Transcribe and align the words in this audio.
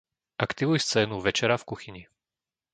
Aktivuj 0.45 0.79
scénu 0.85 1.15
"večera" 1.27 1.55
v 1.61 1.63
kuchyni. 1.69 2.03